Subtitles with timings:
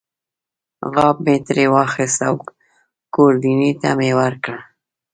[0.93, 2.35] غاب مې ترې واخیست او
[3.15, 4.55] ګوردیني ته مې ورکړ.